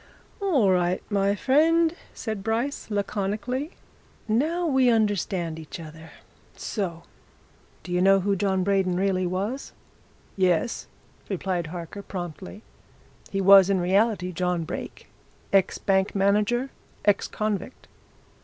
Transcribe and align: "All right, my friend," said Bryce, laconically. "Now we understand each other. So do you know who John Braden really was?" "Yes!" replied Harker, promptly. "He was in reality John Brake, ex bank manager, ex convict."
"All 0.41 0.71
right, 0.71 1.03
my 1.11 1.35
friend," 1.35 1.93
said 2.11 2.43
Bryce, 2.43 2.89
laconically. 2.89 3.73
"Now 4.27 4.65
we 4.65 4.89
understand 4.89 5.59
each 5.59 5.79
other. 5.79 6.09
So 6.55 7.03
do 7.83 7.91
you 7.91 8.01
know 8.01 8.19
who 8.21 8.35
John 8.35 8.63
Braden 8.63 8.95
really 8.97 9.27
was?" 9.27 9.73
"Yes!" 10.35 10.87
replied 11.29 11.67
Harker, 11.67 12.01
promptly. 12.01 12.63
"He 13.29 13.41
was 13.41 13.69
in 13.69 13.79
reality 13.79 14.31
John 14.31 14.63
Brake, 14.63 15.05
ex 15.53 15.77
bank 15.77 16.15
manager, 16.15 16.71
ex 17.05 17.27
convict." 17.27 17.87